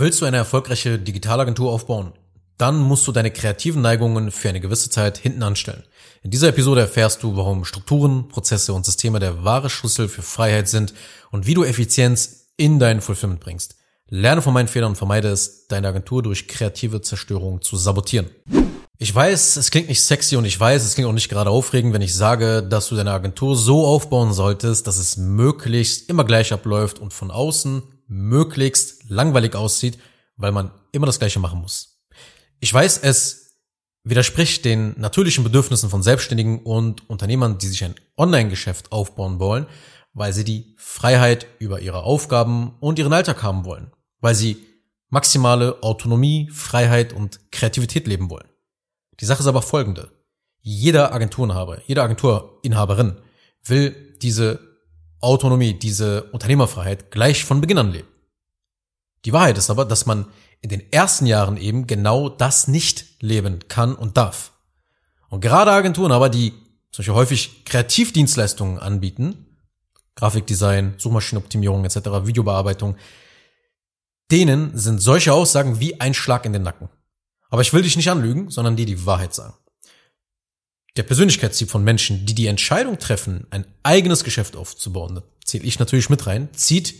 [0.00, 2.12] Willst du eine erfolgreiche Digitalagentur aufbauen?
[2.56, 5.82] Dann musst du deine kreativen Neigungen für eine gewisse Zeit hinten anstellen.
[6.22, 10.68] In dieser Episode erfährst du, warum Strukturen, Prozesse und Systeme der wahre Schlüssel für Freiheit
[10.68, 10.94] sind
[11.32, 13.74] und wie du Effizienz in dein Fulfillment bringst.
[14.06, 18.30] Lerne von meinen Fehlern und vermeide es, deine Agentur durch kreative Zerstörung zu sabotieren.
[18.98, 21.92] Ich weiß, es klingt nicht sexy und ich weiß, es klingt auch nicht gerade aufregend,
[21.92, 26.52] wenn ich sage, dass du deine Agentur so aufbauen solltest, dass es möglichst immer gleich
[26.52, 29.98] abläuft und von außen möglichst langweilig aussieht,
[30.36, 32.00] weil man immer das Gleiche machen muss.
[32.60, 33.48] Ich weiß, es
[34.04, 39.66] widerspricht den natürlichen Bedürfnissen von Selbstständigen und Unternehmern, die sich ein Online-Geschäft aufbauen wollen,
[40.14, 44.56] weil sie die Freiheit über ihre Aufgaben und ihren Alltag haben wollen, weil sie
[45.10, 48.48] maximale Autonomie, Freiheit und Kreativität leben wollen.
[49.20, 50.10] Die Sache ist aber folgende.
[50.60, 53.16] Jeder Agenturinhaber, jede Agenturinhaberin
[53.64, 54.67] will diese
[55.20, 58.08] Autonomie, diese Unternehmerfreiheit gleich von Beginn an leben.
[59.24, 60.26] Die Wahrheit ist aber, dass man
[60.60, 64.52] in den ersten Jahren eben genau das nicht leben kann und darf.
[65.28, 66.54] Und gerade Agenturen aber, die
[66.90, 69.46] solche häufig Kreativdienstleistungen anbieten,
[70.14, 72.96] Grafikdesign, Suchmaschinenoptimierung etc., Videobearbeitung,
[74.30, 76.88] denen sind solche Aussagen wie ein Schlag in den Nacken.
[77.50, 79.54] Aber ich will dich nicht anlügen, sondern dir die Wahrheit sagen.
[80.98, 85.78] Der Persönlichkeitstyp von Menschen, die die Entscheidung treffen, ein eigenes Geschäft aufzubauen, da zähle ich
[85.78, 86.92] natürlich mit rein, zieht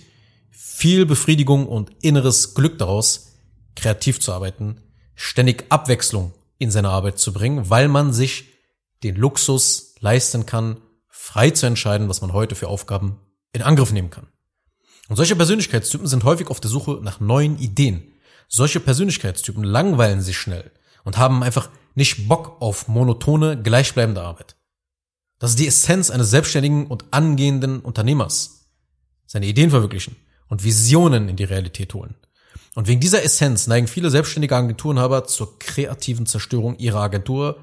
[0.53, 3.33] viel Befriedigung und inneres Glück daraus,
[3.75, 4.81] kreativ zu arbeiten,
[5.17, 8.45] ständig Abwechslung in seine Arbeit zu bringen, weil man sich
[9.03, 10.77] den Luxus leisten kann,
[11.09, 13.19] frei zu entscheiden, was man heute für Aufgaben
[13.53, 14.29] in Angriff nehmen kann.
[15.09, 18.13] Und solche Persönlichkeitstypen sind häufig auf der Suche nach neuen Ideen,
[18.47, 20.71] solche Persönlichkeitstypen langweilen sich schnell
[21.03, 24.57] und haben einfach nicht Bock auf monotone, gleichbleibende Arbeit.
[25.39, 28.69] Das ist die Essenz eines selbstständigen und angehenden Unternehmers.
[29.27, 30.17] Seine Ideen verwirklichen
[30.49, 32.15] und Visionen in die Realität holen.
[32.75, 37.59] Und wegen dieser Essenz neigen viele selbstständige Agenturenhaber zur kreativen Zerstörung ihrer Agentur,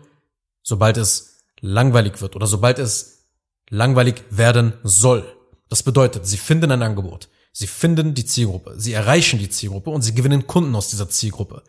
[0.62, 3.30] sobald es langweilig wird oder sobald es
[3.70, 5.26] langweilig werden soll.
[5.70, 10.02] Das bedeutet, sie finden ein Angebot, Sie finden die Zielgruppe, sie erreichen die Zielgruppe und
[10.02, 11.64] sie gewinnen Kunden aus dieser Zielgruppe.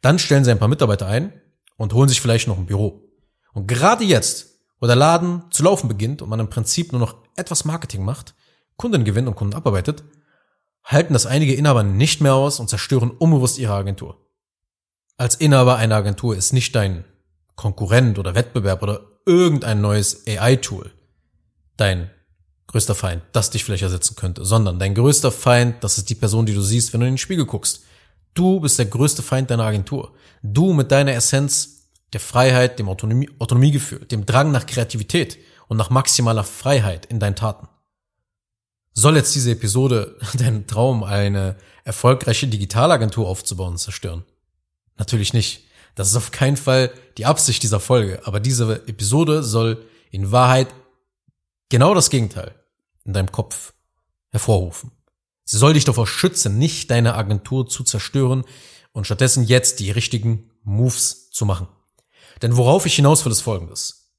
[0.00, 1.32] Dann stellen sie ein paar Mitarbeiter ein
[1.78, 3.08] und holen sich vielleicht noch ein Büro.
[3.54, 7.16] Und gerade jetzt, wo der Laden zu laufen beginnt und man im Prinzip nur noch
[7.36, 8.34] etwas Marketing macht,
[8.76, 10.04] Kunden gewinnt und Kunden abarbeitet,
[10.84, 14.26] halten das einige Inhaber nicht mehr aus und zerstören unbewusst ihre Agentur.
[15.16, 17.04] Als Inhaber einer Agentur ist nicht dein
[17.56, 20.92] Konkurrent oder Wettbewerb oder irgendein neues AI-Tool
[21.76, 22.10] dein
[22.66, 26.46] größter Feind, das dich vielleicht ersetzen könnte, sondern dein größter Feind, das ist die Person,
[26.46, 27.84] die du siehst, wenn du in den Spiegel guckst.
[28.34, 30.12] Du bist der größte Feind deiner Agentur.
[30.42, 35.90] Du mit deiner Essenz der Freiheit, dem Autonomie, Autonomiegefühl, dem Drang nach Kreativität und nach
[35.90, 37.68] maximaler Freiheit in deinen Taten.
[38.94, 44.24] Soll jetzt diese Episode deinen Traum, eine erfolgreiche Digitalagentur aufzubauen, zerstören?
[44.96, 45.64] Natürlich nicht.
[45.94, 50.68] Das ist auf keinen Fall die Absicht dieser Folge, aber diese Episode soll in Wahrheit
[51.68, 52.54] genau das Gegenteil
[53.04, 53.74] in deinem Kopf
[54.30, 54.92] hervorrufen.
[55.50, 58.44] Sie soll dich davor schützen, nicht deine Agentur zu zerstören
[58.92, 61.68] und stattdessen jetzt die richtigen Moves zu machen.
[62.42, 64.12] Denn worauf ich hinaus will, ist folgendes.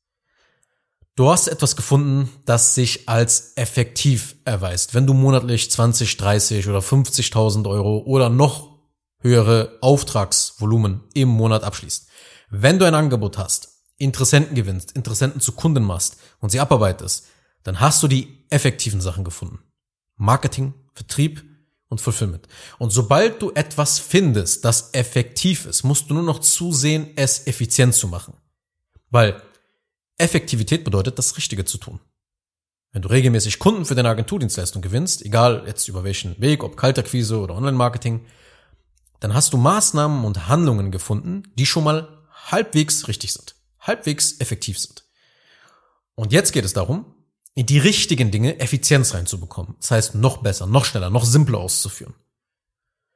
[1.16, 4.96] Du hast etwas gefunden, das sich als effektiv erweist.
[4.96, 8.80] Wenn du monatlich 20, 30 oder 50.000 Euro oder noch
[9.20, 12.08] höhere Auftragsvolumen im Monat abschließt.
[12.50, 17.28] Wenn du ein Angebot hast, Interessenten gewinnst, Interessenten zu Kunden machst und sie abarbeitest,
[17.62, 19.60] dann hast du die effektiven Sachen gefunden.
[20.16, 21.46] Marketing, Vertrieb
[21.88, 22.46] und Fulfillment.
[22.78, 27.96] Und sobald du etwas findest, das effektiv ist, musst du nur noch zusehen, es effizient
[27.96, 28.34] zu machen.
[29.10, 29.42] Weil
[30.18, 32.02] Effektivität bedeutet, das Richtige zu tun.
[32.92, 37.40] Wenn du regelmäßig Kunden für deine Agenturdienstleistung gewinnst, egal jetzt über welchen Weg, ob Kalterquise
[37.40, 38.26] oder Online-Marketing,
[39.22, 44.78] dann hast du Maßnahmen und Handlungen gefunden, die schon mal halbwegs richtig sind, halbwegs effektiv
[44.78, 45.06] sind.
[46.16, 47.06] Und jetzt geht es darum,
[47.56, 49.76] die richtigen Dinge Effizienz reinzubekommen.
[49.82, 52.14] Das heißt, noch besser, noch schneller, noch simpler auszuführen.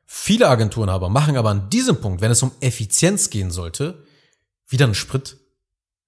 [0.06, 4.06] Viele Agenturen aber machen aber an diesem Punkt, wenn es um Effizienz gehen sollte,
[4.68, 5.38] wieder einen Sprit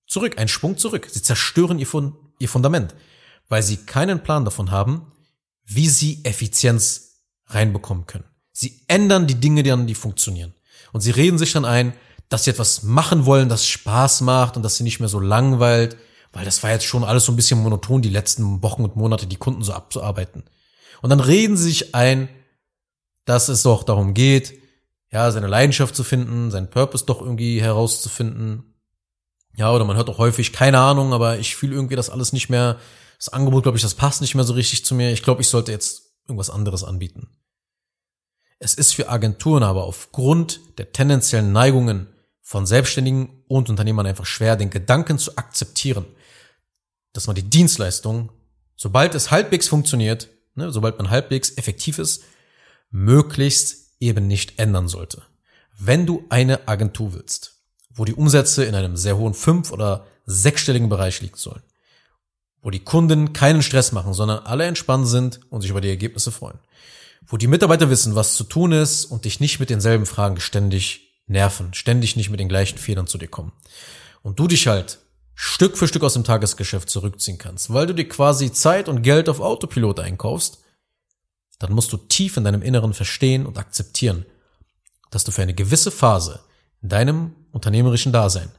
[0.06, 1.08] zurück, einen Sprung zurück.
[1.10, 2.94] Sie zerstören ihr, Fund, ihr Fundament,
[3.48, 5.12] weil sie keinen Plan davon haben,
[5.66, 8.26] wie sie Effizienz reinbekommen können.
[8.52, 10.54] Sie ändern die Dinge, die dann die funktionieren.
[10.94, 11.94] Und sie reden sich dann ein,
[12.30, 15.98] dass sie etwas machen wollen, das Spaß macht und dass sie nicht mehr so langweilt
[16.36, 19.26] weil das war jetzt schon alles so ein bisschen monoton, die letzten Wochen und Monate
[19.26, 20.44] die Kunden so abzuarbeiten.
[21.02, 22.28] Und dann reden sie sich ein,
[23.24, 24.54] dass es doch darum geht,
[25.12, 28.76] ja, seine Leidenschaft zu finden, seinen Purpose doch irgendwie herauszufinden.
[29.56, 32.50] Ja, oder man hört auch häufig, keine Ahnung, aber ich fühle irgendwie das alles nicht
[32.50, 32.80] mehr,
[33.18, 35.14] das Angebot, glaube ich, das passt nicht mehr so richtig zu mir.
[35.14, 37.30] Ich glaube, ich sollte jetzt irgendwas anderes anbieten.
[38.60, 42.08] Es ist für Agenturen aber aufgrund der tendenziellen Neigungen
[42.42, 46.06] von Selbstständigen und Unternehmern einfach schwer, den Gedanken zu akzeptieren,
[47.16, 48.32] dass man die Dienstleistung,
[48.76, 52.24] sobald es halbwegs funktioniert, ne, sobald man halbwegs effektiv ist,
[52.92, 55.24] möglichst eben nicht ändern sollte.
[55.78, 60.90] Wenn du eine Agentur willst, wo die Umsätze in einem sehr hohen fünf- oder sechsstelligen
[60.90, 61.64] Bereich liegen sollen,
[62.62, 66.32] wo die Kunden keinen Stress machen, sondern alle entspannt sind und sich über die Ergebnisse
[66.32, 66.60] freuen,
[67.28, 71.16] wo die Mitarbeiter wissen, was zu tun ist und dich nicht mit denselben Fragen ständig
[71.28, 73.52] nerven, ständig nicht mit den gleichen Fehlern zu dir kommen.
[74.22, 75.00] Und du dich halt
[75.36, 79.28] Stück für Stück aus dem Tagesgeschäft zurückziehen kannst, weil du dir quasi Zeit und Geld
[79.28, 80.64] auf Autopilot einkaufst,
[81.60, 84.26] dann musst du tief in deinem Inneren verstehen und akzeptieren,
[85.12, 86.44] dass du für eine gewisse Phase
[86.82, 88.52] in deinem unternehmerischen Dasein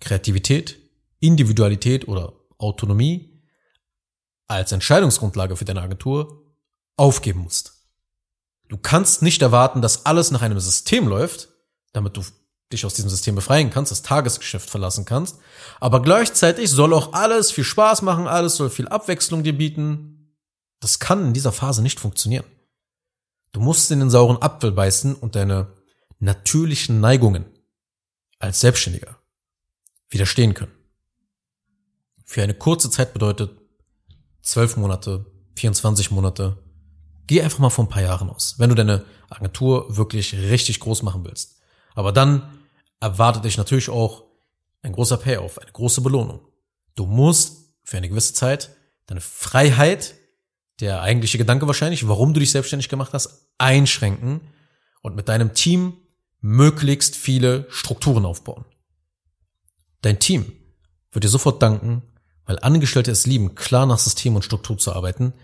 [0.00, 0.78] Kreativität,
[1.20, 3.42] Individualität oder Autonomie
[4.46, 6.44] als Entscheidungsgrundlage für deine Agentur
[6.96, 7.86] aufgeben musst.
[8.68, 11.48] Du kannst nicht erwarten, dass alles nach einem System läuft,
[11.92, 12.22] damit du
[12.72, 15.38] dich aus diesem System befreien kannst, das Tagesgeschäft verlassen kannst,
[15.80, 20.36] aber gleichzeitig soll auch alles viel Spaß machen, alles soll viel Abwechslung dir bieten.
[20.80, 22.44] Das kann in dieser Phase nicht funktionieren.
[23.52, 25.72] Du musst in den sauren Apfel beißen und deine
[26.20, 27.44] natürlichen Neigungen
[28.38, 29.18] als Selbstständiger
[30.08, 30.72] widerstehen können.
[32.24, 33.50] Für eine kurze Zeit bedeutet
[34.40, 35.26] zwölf Monate,
[35.56, 36.62] 24 Monate.
[37.26, 41.02] Geh einfach mal vor ein paar Jahren aus, wenn du deine Agentur wirklich richtig groß
[41.02, 41.60] machen willst.
[41.94, 42.59] Aber dann
[43.00, 44.24] erwartet dich natürlich auch
[44.82, 46.40] ein großer Payoff, eine große Belohnung.
[46.94, 48.70] Du musst für eine gewisse Zeit
[49.06, 50.14] deine Freiheit,
[50.80, 54.40] der eigentliche Gedanke wahrscheinlich, warum du dich selbstständig gemacht hast, einschränken
[55.02, 55.94] und mit deinem Team
[56.40, 58.64] möglichst viele Strukturen aufbauen.
[60.02, 60.52] Dein Team
[61.12, 62.02] wird dir sofort danken,
[62.46, 65.34] weil Angestellte es lieben, klar nach System und Struktur zu arbeiten,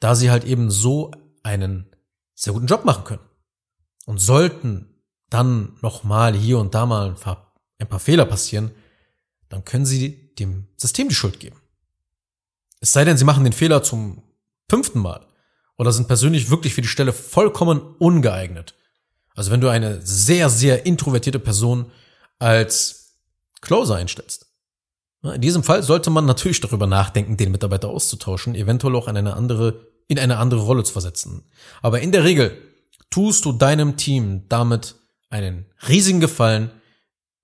[0.00, 1.10] da sie halt eben so
[1.42, 1.86] einen
[2.34, 3.22] sehr guten Job machen können.
[4.06, 4.93] Und sollten
[5.34, 8.70] dann nochmal hier und da mal ein paar, ein paar Fehler passieren,
[9.48, 11.56] dann können sie dem System die Schuld geben.
[12.80, 14.22] Es sei denn, sie machen den Fehler zum
[14.70, 15.26] fünften Mal
[15.76, 18.74] oder sind persönlich wirklich für die Stelle vollkommen ungeeignet.
[19.34, 21.90] Also wenn du eine sehr, sehr introvertierte Person
[22.38, 23.18] als
[23.60, 24.46] Closer einstellst.
[25.22, 29.34] In diesem Fall sollte man natürlich darüber nachdenken, den Mitarbeiter auszutauschen, eventuell auch in eine
[29.34, 31.50] andere, in eine andere Rolle zu versetzen.
[31.80, 32.56] Aber in der Regel
[33.10, 34.96] tust du deinem Team damit
[35.34, 36.70] einen riesigen Gefallen,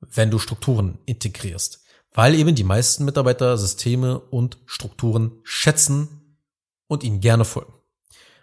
[0.00, 1.82] wenn du Strukturen integrierst,
[2.12, 6.38] weil eben die meisten Mitarbeiter Systeme und Strukturen schätzen
[6.86, 7.74] und ihnen gerne folgen.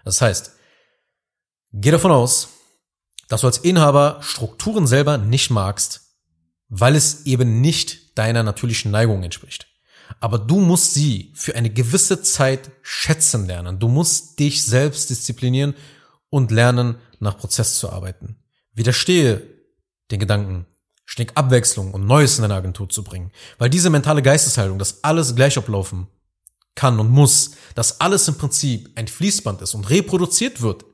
[0.04, 0.52] Das heißt,
[1.72, 2.50] geh davon aus,
[3.30, 6.02] dass du als Inhaber Strukturen selber nicht magst,
[6.68, 9.68] weil es eben nicht deiner natürlichen Neigung entspricht.
[10.20, 13.80] Aber du musst sie für eine gewisse Zeit schätzen lernen.
[13.80, 15.74] Du musst dich selbst disziplinieren
[16.30, 18.38] und lernen, nach Prozess zu arbeiten.
[18.78, 19.42] Widerstehe
[20.12, 20.66] den Gedanken,
[21.06, 23.32] ständig Abwechslung und Neues in deine Agentur zu bringen.
[23.58, 26.08] Weil diese mentale Geisteshaltung, dass alles gleich ablaufen
[26.76, 30.86] kann und muss, dass alles im Prinzip ein Fließband ist und reproduziert wird,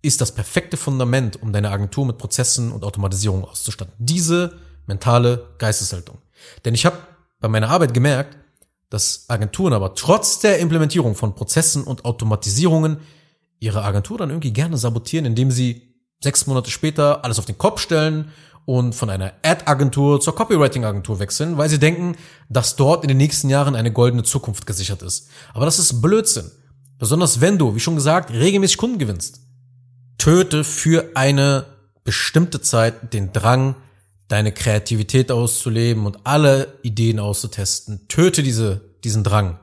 [0.00, 3.92] ist das perfekte Fundament, um deine Agentur mit Prozessen und Automatisierung auszustatten.
[3.98, 6.18] Diese mentale Geisteshaltung.
[6.64, 6.98] Denn ich habe
[7.40, 8.36] bei meiner Arbeit gemerkt,
[8.90, 12.98] dass Agenturen aber trotz der Implementierung von Prozessen und Automatisierungen
[13.58, 15.85] ihre Agentur dann irgendwie gerne sabotieren, indem sie
[16.20, 18.32] sechs Monate später alles auf den Kopf stellen
[18.64, 22.16] und von einer Ad-Agentur zur Copywriting-Agentur wechseln, weil sie denken,
[22.48, 25.28] dass dort in den nächsten Jahren eine goldene Zukunft gesichert ist.
[25.54, 26.50] Aber das ist Blödsinn.
[26.98, 29.40] Besonders wenn du, wie schon gesagt, regelmäßig Kunden gewinnst.
[30.18, 31.66] Töte für eine
[32.04, 33.76] bestimmte Zeit den Drang,
[34.28, 38.08] deine Kreativität auszuleben und alle Ideen auszutesten.
[38.08, 39.60] Töte diese, diesen Drang.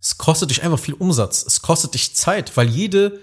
[0.00, 1.44] Es kostet dich einfach viel Umsatz.
[1.46, 3.20] Es kostet dich Zeit, weil jede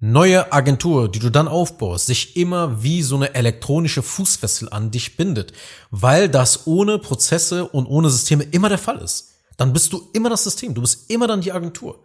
[0.00, 5.16] neue Agentur, die du dann aufbaust, sich immer wie so eine elektronische Fußfessel an dich
[5.16, 5.52] bindet,
[5.90, 9.34] weil das ohne Prozesse und ohne Systeme immer der Fall ist.
[9.56, 12.04] Dann bist du immer das System, du bist immer dann die Agentur.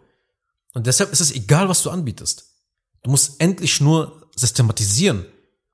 [0.74, 2.46] Und deshalb ist es egal, was du anbietest.
[3.04, 5.26] Du musst endlich nur systematisieren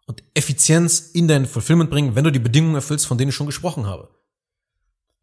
[0.06, 3.46] und Effizienz in dein Fulfillment bringen, wenn du die Bedingungen erfüllst, von denen ich schon
[3.46, 4.10] gesprochen habe.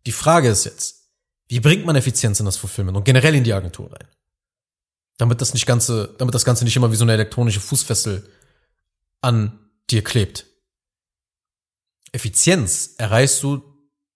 [0.07, 1.09] Die Frage ist jetzt,
[1.47, 4.07] wie bringt man Effizienz in das Fulfillment und generell in die Agentur rein?
[5.17, 8.29] Damit das nicht ganze, damit das Ganze nicht immer wie so eine elektronische Fußfessel
[9.21, 9.59] an
[9.89, 10.45] dir klebt.
[12.11, 13.63] Effizienz erreichst du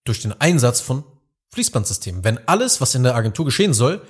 [0.04, 1.04] durch den Einsatz von
[1.50, 2.24] Fließbandsystemen.
[2.24, 4.02] Wenn alles, was in der Agentur geschehen soll,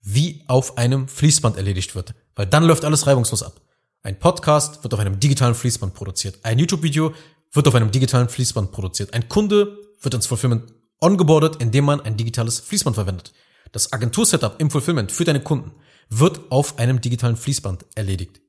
[0.00, 2.14] wie auf einem Fließband erledigt wird.
[2.36, 3.60] Weil dann läuft alles reibungslos ab.
[4.02, 6.38] Ein Podcast wird auf einem digitalen Fließband produziert.
[6.44, 7.12] Ein YouTube-Video
[7.52, 9.14] wird auf einem digitalen Fließband produziert.
[9.14, 13.32] Ein Kunde wird ins Fulfillment ongeboardet, indem man ein digitales Fließband verwendet.
[13.72, 15.72] Das Agentursetup im Fulfillment für deine Kunden
[16.08, 18.40] wird auf einem digitalen Fließband erledigt.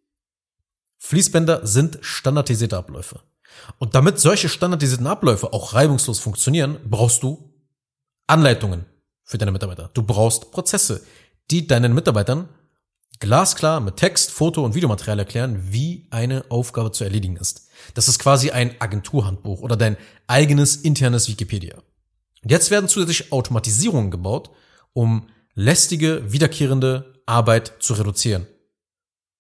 [0.98, 3.22] Fließbänder sind standardisierte Abläufe.
[3.80, 7.54] Und damit solche standardisierten Abläufe auch reibungslos funktionieren, brauchst du
[8.28, 8.86] Anleitungen
[9.24, 9.90] für deine Mitarbeiter.
[9.94, 11.06] Du brauchst Prozesse,
[11.50, 12.50] die deinen Mitarbeitern
[13.20, 17.68] glasklar mit Text, Foto und Videomaterial erklären, wie eine Aufgabe zu erledigen ist.
[17.94, 19.98] Das ist quasi ein Agenturhandbuch oder dein
[20.28, 21.78] eigenes internes Wikipedia.
[22.44, 24.52] Und jetzt werden zusätzlich Automatisierungen gebaut,
[24.94, 28.48] um lästige, wiederkehrende Arbeit zu reduzieren.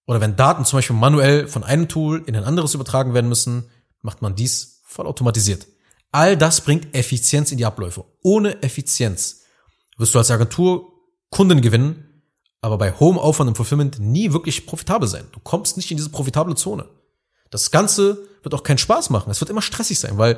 [0.05, 3.69] Oder wenn Daten zum Beispiel manuell von einem Tool in ein anderes übertragen werden müssen,
[4.01, 5.67] macht man dies voll automatisiert.
[6.11, 8.05] All das bringt Effizienz in die Abläufe.
[8.23, 9.41] Ohne Effizienz
[9.97, 10.93] wirst du als Agentur
[11.29, 12.23] Kunden gewinnen,
[12.61, 15.25] aber bei hohem Aufwand im Fulfillment nie wirklich profitabel sein.
[15.33, 16.87] Du kommst nicht in diese profitable Zone.
[17.49, 19.29] Das Ganze wird auch keinen Spaß machen.
[19.29, 20.37] Es wird immer stressig sein, weil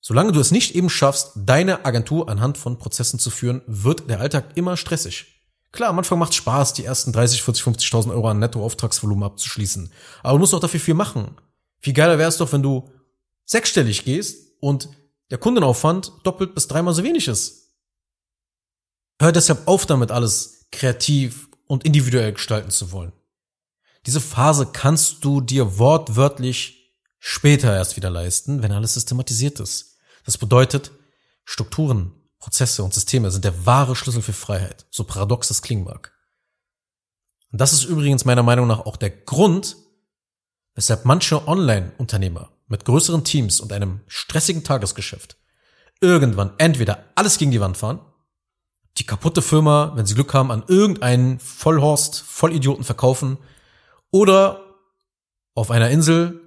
[0.00, 4.20] solange du es nicht eben schaffst, deine Agentur anhand von Prozessen zu führen, wird der
[4.20, 5.35] Alltag immer stressig.
[5.76, 9.92] Klar, am Anfang macht es Spaß, die ersten 30, 40, 50.000 Euro an Nettoauftragsvolumen abzuschließen.
[10.22, 11.36] Aber du musst auch dafür viel machen.
[11.80, 12.90] Viel geiler wäre es doch, wenn du
[13.44, 14.88] sechsstellig gehst und
[15.30, 17.74] der Kundenaufwand doppelt bis dreimal so wenig ist.
[19.20, 23.12] Hör deshalb auf damit, alles kreativ und individuell gestalten zu wollen.
[24.06, 29.98] Diese Phase kannst du dir wortwörtlich später erst wieder leisten, wenn alles systematisiert ist.
[30.24, 30.92] Das bedeutet,
[31.44, 32.14] Strukturen,
[32.46, 36.12] Prozesse und Systeme sind der wahre Schlüssel für Freiheit, so paradox es klingen mag.
[37.50, 39.76] Und das ist übrigens meiner Meinung nach auch der Grund,
[40.76, 45.36] weshalb manche Online-Unternehmer mit größeren Teams und einem stressigen Tagesgeschäft
[46.00, 47.98] irgendwann entweder alles gegen die Wand fahren
[48.98, 53.38] die kaputte Firma, wenn sie Glück haben, an irgendeinen Vollhorst, Vollidioten verkaufen
[54.12, 54.62] oder
[55.56, 56.40] auf einer Insel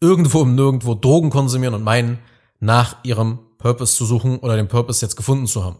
[0.00, 2.20] irgendwo im Nirgendwo Drogen konsumieren und meinen,
[2.62, 5.78] nach ihrem Purpose zu suchen oder den Purpose jetzt gefunden zu haben.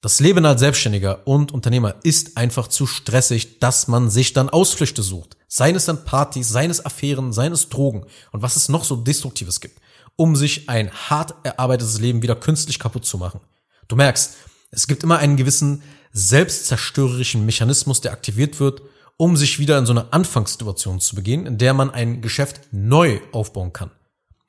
[0.00, 5.02] Das Leben als Selbstständiger und Unternehmer ist einfach zu stressig, dass man sich dann Ausflüchte
[5.02, 5.36] sucht.
[5.46, 8.96] Seien es dann Partys, seien es Affären, seien es Drogen und was es noch so
[8.96, 9.80] Destruktives gibt,
[10.16, 13.40] um sich ein hart erarbeitetes Leben wieder künstlich kaputt zu machen.
[13.86, 14.36] Du merkst,
[14.72, 18.82] es gibt immer einen gewissen selbstzerstörerischen Mechanismus, der aktiviert wird,
[19.16, 23.20] um sich wieder in so eine Anfangssituation zu begehen, in der man ein Geschäft neu
[23.32, 23.90] aufbauen kann.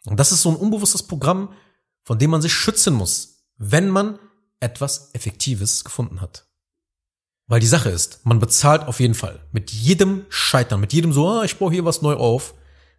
[0.06, 1.54] Und das ist so ein unbewusstes Programm,
[2.04, 4.20] von dem man sich schützen muss, wenn man
[4.60, 6.46] etwas Effektives gefunden hat.
[7.48, 9.40] Weil die Sache ist, man bezahlt auf jeden Fall.
[9.52, 12.54] Mit jedem Scheitern, mit jedem so, ah, ich baue hier was neu auf,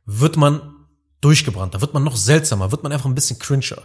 [0.07, 0.75] wird man
[1.21, 1.75] durchgebrannt.
[1.75, 3.83] Da wird man noch seltsamer, wird man einfach ein bisschen cringer.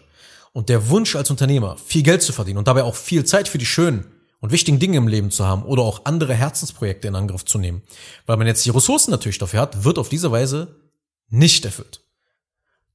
[0.54, 3.58] Und der Wunsch als Unternehmer, viel Geld zu verdienen und dabei auch viel Zeit für
[3.58, 4.06] die schönen
[4.40, 7.82] und wichtigen Dinge im Leben zu haben oder auch andere Herzensprojekte in Angriff zu nehmen,
[8.26, 10.76] weil man jetzt die Ressourcen natürlich dafür hat, wird auf diese Weise
[11.30, 12.05] nicht erfüllt.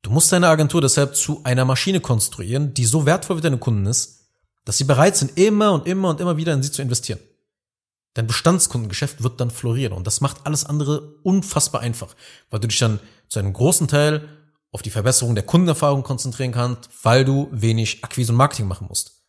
[0.03, 3.87] Du musst deine Agentur deshalb zu einer Maschine konstruieren, die so wertvoll für deine Kunden
[3.87, 4.29] ist,
[4.65, 7.21] dass sie bereit sind, immer und immer und immer wieder in sie zu investieren.
[8.15, 12.17] Dein Bestandskundengeschäft wird dann florieren und das macht alles andere unfassbar einfach,
[12.51, 14.29] weil du dich dann zu einem großen Teil
[14.73, 19.23] auf die Verbesserung der Kundenerfahrung konzentrieren kannst, weil du wenig Akquise und Marketing machen musst.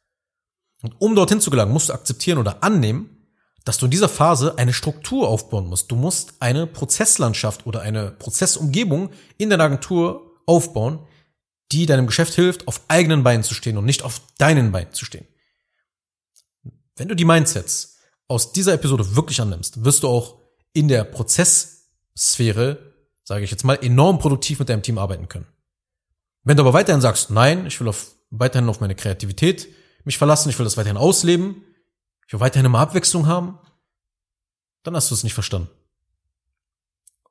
[0.81, 3.17] Und um dorthin zu gelangen, musst du akzeptieren oder annehmen,
[3.65, 5.91] dass du in dieser Phase eine Struktur aufbauen musst.
[5.91, 11.05] Du musst eine Prozesslandschaft oder eine Prozessumgebung in deiner Agentur aufbauen,
[11.71, 15.05] die deinem Geschäft hilft, auf eigenen Beinen zu stehen und nicht auf deinen Beinen zu
[15.05, 15.27] stehen.
[16.95, 20.39] Wenn du die Mindsets aus dieser Episode wirklich annimmst, wirst du auch
[20.73, 22.91] in der Prozesssphäre
[23.23, 25.47] sage ich jetzt mal, enorm produktiv mit deinem Team arbeiten können.
[26.43, 29.67] Wenn du aber weiterhin sagst, nein, ich will auf, weiterhin auf meine Kreativität
[30.03, 31.63] mich verlassen, ich will das weiterhin ausleben,
[32.27, 33.59] ich will weiterhin immer Abwechslung haben,
[34.83, 35.69] dann hast du es nicht verstanden.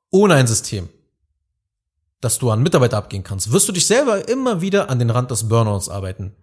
[0.09, 0.89] Ohne ein System,
[2.21, 5.31] das du an Mitarbeiter abgehen kannst, wirst du dich selber immer wieder an den Rand
[5.31, 6.35] des Burnouts arbeiten.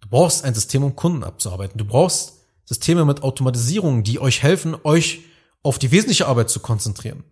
[0.00, 1.78] Du brauchst ein System, um Kunden abzuarbeiten.
[1.78, 2.34] Du brauchst
[2.64, 5.20] Systeme mit Automatisierung, die euch helfen, euch
[5.62, 7.24] auf die wesentliche Arbeit zu konzentrieren.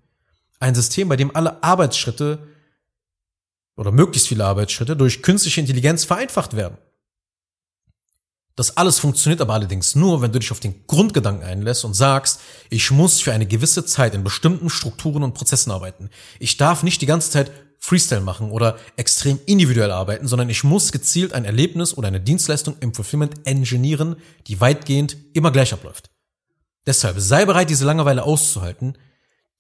[0.60, 2.38] Ein System, bei dem alle Arbeitsschritte
[3.76, 6.78] oder möglichst viele Arbeitsschritte durch künstliche Intelligenz vereinfacht werden.
[8.56, 12.40] Das alles funktioniert aber allerdings nur, wenn du dich auf den Grundgedanken einlässt und sagst,
[12.70, 16.08] ich muss für eine gewisse Zeit in bestimmten Strukturen und Prozessen arbeiten.
[16.38, 17.50] Ich darf nicht die ganze Zeit
[17.84, 22.76] Freestyle machen oder extrem individuell arbeiten, sondern ich muss gezielt ein Erlebnis oder eine Dienstleistung
[22.80, 26.10] im Fulfillment engineeren, die weitgehend immer gleich abläuft.
[26.86, 28.96] Deshalb sei bereit, diese Langeweile auszuhalten,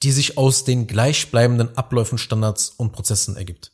[0.02, 3.72] die sich aus den gleichbleibenden Abläufen, Standards und Prozessen ergibt.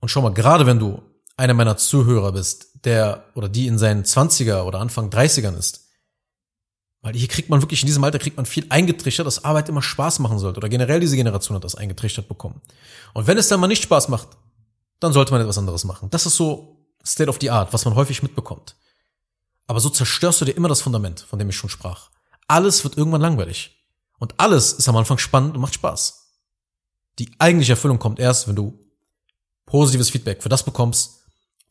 [0.00, 1.02] Und schau mal, gerade wenn du
[1.36, 5.81] einer meiner Zuhörer bist, der oder die in seinen 20er oder Anfang 30ern ist,
[7.02, 9.82] weil hier kriegt man wirklich, in diesem Alter kriegt man viel eingetrichtert, dass Arbeit immer
[9.82, 10.58] Spaß machen sollte.
[10.58, 12.62] Oder generell diese Generation hat das eingetrichtert bekommen.
[13.12, 14.28] Und wenn es dann mal nicht Spaß macht,
[15.00, 16.10] dann sollte man etwas anderes machen.
[16.10, 18.76] Das ist so State of the Art, was man häufig mitbekommt.
[19.66, 22.10] Aber so zerstörst du dir immer das Fundament, von dem ich schon sprach.
[22.46, 23.84] Alles wird irgendwann langweilig.
[24.20, 26.22] Und alles ist am Anfang spannend und macht Spaß.
[27.18, 28.78] Die eigentliche Erfüllung kommt erst, wenn du
[29.66, 31.22] positives Feedback für das bekommst,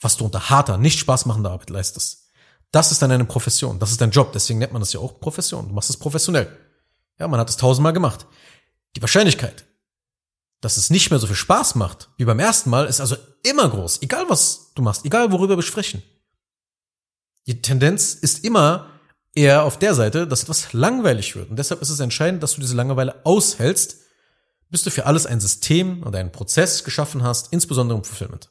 [0.02, 2.21] was du unter harter, nicht Spaß machender Arbeit leistest.
[2.72, 5.20] Das ist dann eine Profession, das ist dein Job, deswegen nennt man das ja auch
[5.20, 5.68] Profession.
[5.68, 6.48] Du machst es professionell.
[7.20, 8.26] Ja, man hat es tausendmal gemacht.
[8.96, 9.66] Die Wahrscheinlichkeit,
[10.62, 13.70] dass es nicht mehr so viel Spaß macht wie beim ersten Mal, ist also immer
[13.70, 14.02] groß.
[14.02, 16.02] Egal was du machst, egal worüber wir sprechen.
[17.48, 18.88] Die Tendenz ist immer
[19.34, 21.50] eher auf der Seite, dass etwas langweilig wird.
[21.50, 23.98] Und deshalb ist es entscheidend, dass du diese Langeweile aushältst,
[24.70, 28.50] bis du für alles ein System oder einen Prozess geschaffen hast, insbesondere im Fulfillment.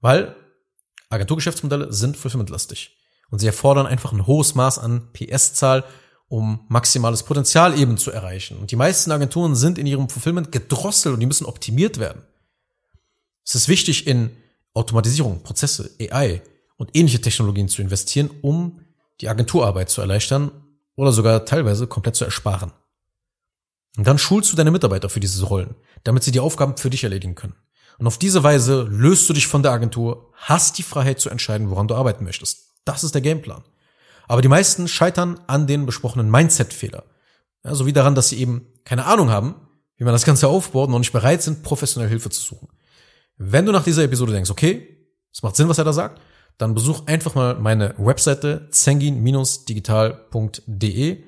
[0.00, 0.36] Weil
[1.08, 2.96] Agenturgeschäftsmodelle sind fulfillmentlastig.
[3.30, 5.84] Und sie erfordern einfach ein hohes Maß an PS-Zahl,
[6.28, 8.58] um maximales Potenzial eben zu erreichen.
[8.58, 12.22] Und die meisten Agenturen sind in ihrem Fulfillment gedrosselt und die müssen optimiert werden.
[13.44, 14.30] Es ist wichtig, in
[14.72, 16.42] Automatisierung, Prozesse, AI
[16.76, 18.80] und ähnliche Technologien zu investieren, um
[19.20, 20.50] die Agenturarbeit zu erleichtern
[20.96, 22.72] oder sogar teilweise komplett zu ersparen.
[23.96, 27.04] Und dann schulst du deine Mitarbeiter für diese Rollen, damit sie die Aufgaben für dich
[27.04, 27.54] erledigen können.
[27.98, 31.70] Und auf diese Weise löst du dich von der Agentur, hast die Freiheit zu entscheiden,
[31.70, 32.73] woran du arbeiten möchtest.
[32.84, 33.62] Das ist der Gameplan.
[34.26, 37.04] Aber die meisten scheitern an den besprochenen Mindset-Fehler.
[37.64, 39.54] Ja, sowie daran, dass sie eben keine Ahnung haben,
[39.96, 42.68] wie man das Ganze aufbaut und nicht bereit sind, professionelle Hilfe zu suchen.
[43.36, 44.96] Wenn du nach dieser Episode denkst, okay,
[45.32, 46.20] es macht Sinn, was er da sagt,
[46.58, 51.24] dann besuch einfach mal meine Webseite zengin-digital.de.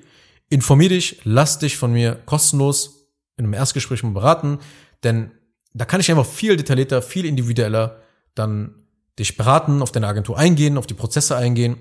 [0.49, 4.59] Informier dich, lass dich von mir kostenlos in einem Erstgespräch mal beraten,
[5.03, 5.31] denn
[5.73, 8.01] da kann ich einfach viel detaillierter, viel individueller
[8.33, 8.86] dann
[9.19, 11.77] dich beraten, auf deine Agentur eingehen, auf die Prozesse eingehen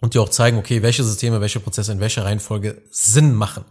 [0.00, 3.64] und dir auch zeigen, okay, welche Systeme, welche Prozesse in welcher Reihenfolge Sinn machen.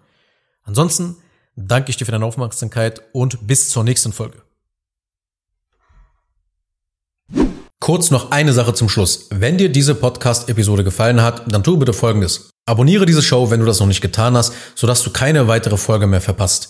[0.63, 1.17] Ansonsten
[1.56, 4.41] danke ich dir für deine Aufmerksamkeit und bis zur nächsten Folge.
[7.79, 9.27] Kurz noch eine Sache zum Schluss.
[9.29, 12.50] Wenn dir diese Podcast-Episode gefallen hat, dann tu bitte Folgendes.
[12.65, 16.08] Abonniere diese Show, wenn du das noch nicht getan hast, sodass du keine weitere Folge
[16.08, 16.70] mehr verpasst.